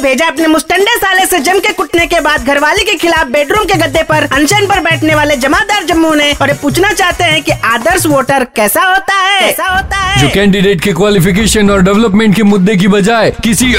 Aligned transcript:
भेजा 0.00 0.26
अपने 0.26 0.46
मुस्टंडे 0.46 0.96
साले 0.96 1.24
से 1.26 1.38
जम 1.40 1.58
के 1.58 1.72
कुटने 1.72 2.06
के 2.06 2.20
बाद 2.20 2.44
घरवाली 2.46 2.84
के 2.84 2.94
खिलाफ 2.98 3.26
बेडरूम 3.32 3.64
के 3.64 3.74
गद्दे 3.78 4.02
पर 4.02 4.28
अनशन 4.34 4.66
पर 4.66 4.80
बैठने 4.80 5.14
वाले 5.14 5.36
जमादार 5.36 5.84
जम्मू 5.84 6.14
ने 6.14 6.32
और 6.42 6.48
ये 6.48 6.54
पूछना 6.62 6.92
चाहते 6.92 7.24
हैं 7.24 7.42
कि 7.42 7.52
आदर्श 7.64 8.06
वोटर 8.06 8.44
कैसा 8.56 8.82
होता 8.82 9.14
है? 9.14 9.40
कैसा 9.40 9.66
होता 9.66 9.96
है? 9.96 10.20
जो 10.20 10.28
कैंडिडेट 10.34 10.80
के 10.80 10.92
क्वालिफिकेशन 10.92 11.70
और 11.70 11.82
डेवलपमेंट 11.82 12.34
के 12.36 12.42
मुद्दे 12.42 12.76
की 12.76 12.88
बजाय 12.88 13.30
किसी 13.42 13.72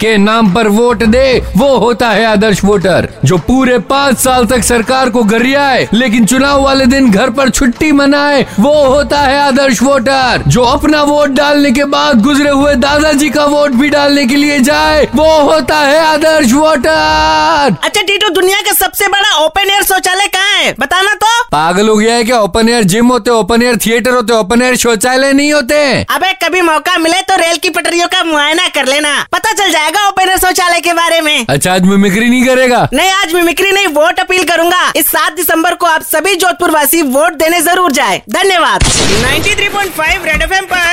के 0.00 0.16
नाम 0.18 0.52
पर 0.54 0.68
वोट 0.68 1.02
दे 1.04 1.26
वो 1.56 1.68
होता 1.78 2.08
है 2.08 2.24
आदर्श 2.26 2.64
वोटर 2.64 3.08
जो 3.24 3.38
पूरे 3.38 3.78
पाँच 3.92 4.18
साल 4.18 4.46
तक 4.46 4.62
सरकार 4.64 5.10
को 5.10 5.22
गरियाए 5.24 5.88
लेकिन 5.92 6.26
चुनाव 6.26 6.62
वाले 6.62 6.86
दिन 6.86 7.10
घर 7.10 7.30
पर 7.30 7.50
छुट्टी 7.50 7.92
मनाए 7.92 8.46
वो 8.60 8.74
होता 8.86 9.20
है 9.20 9.38
आदर्श 9.40 9.82
वोटर 9.82 10.42
जो 10.48 10.62
अपना 10.62 11.02
वोट 11.02 11.30
डालने 11.30 11.70
के 11.72 11.84
बाद 11.94 12.22
गुजरे 12.22 12.50
हुए 12.50 12.74
दादाजी 12.74 13.30
का 13.30 13.44
वोट 13.46 13.70
भी 13.70 13.88
डालने 13.88 14.26
के 14.26 14.36
लिए 14.36 14.58
जाए 14.60 15.07
वो 15.14 15.24
होता 15.42 15.76
है 15.78 15.98
आदर्श 15.98 16.52
वोटर। 16.52 17.76
अच्छा 17.84 18.00
टीटू 18.00 18.28
दुनिया 18.30 18.60
का 18.62 18.72
सबसे 18.72 19.06
बड़ा 19.08 19.30
ओपन 19.44 19.70
एयर 19.70 19.82
शौचालय 19.82 20.26
कहाँ 20.26 20.56
है? 20.56 20.72
बताना 20.80 21.12
तो। 21.14 21.26
पागल 21.52 21.88
हो 21.88 21.96
गया 21.96 22.14
है 22.14 22.24
क्या? 22.24 22.38
ओपन 22.40 22.68
एयर 22.68 22.84
जिम 22.84 23.06
होते 23.06 23.30
ओपन 23.30 23.62
एयर 23.62 23.76
थिएटर 23.76 24.10
होते 24.10 24.32
ओपन 24.32 24.62
एयर 24.62 24.76
शौचालय 24.76 25.32
नहीं 25.32 25.52
होते? 25.52 25.78
अबे 26.10 26.32
कभी 26.42 26.60
मौका 26.62 26.96
मिले 26.98 27.20
तो 27.22 27.36
रेल 27.36 27.56
की 27.56 27.70
पटरियों 27.70 28.08
का 28.08 28.22
मुआयना 28.24 28.66
कर 28.74 28.86
लेना। 28.86 29.14
पता 29.32 29.52
चल 29.52 29.70
जाएगा 29.72 30.06
ओपन 30.08 30.28
एयर 30.28 30.38
शौचालय 30.38 30.80
के 30.80 30.92
बारे 30.92 31.20
में। 31.20 31.46
अच्छा 31.46 31.74
आज 31.74 31.86
मिमिक्री 31.86 32.28
नहीं 32.28 32.44
करेगा? 32.46 32.86
नहीं 32.92 33.10
आज 33.12 33.34
मिमिक्री 33.34 33.72
नहीं 33.72 33.86
वोट 33.94 34.20
अपील 34.20 34.44
करूँगा। 34.44 34.92
इस 34.96 35.06
सात 35.08 35.32
दिसंबर 35.32 35.74
को 35.74 35.86
आप 35.86 36.02
सभी 36.04 36.34
जोधपुर 36.36 36.70
वासी 36.70 37.02
वोट 37.08 37.38
देने 37.38 37.60
ज़रूर 37.62 37.92
जाए। 37.92 38.22
धन्यवाद। 38.30 38.84
93.5 38.84 40.24
रेड 40.26 40.42
एफएम 40.42 40.64
पर 40.64 40.76
आदर्श 40.78 40.86
कौन 40.86 40.87